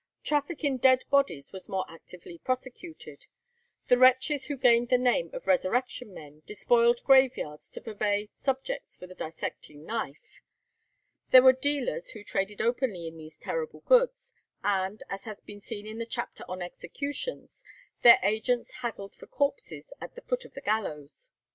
[0.23, 3.27] Traffic in dead bodies was more actively prosecuted.
[3.87, 9.05] The wretches who gained the name of Resurrection men despoiled graveyards to purvey subjects for
[9.05, 10.41] the dissecting knife.
[11.29, 14.33] There were dealers who traded openly in these terrible goods,
[14.63, 17.63] and, as has been seen in the chapter on executions,
[18.01, 21.29] their agents haggled for corpses at the foot of the gallows.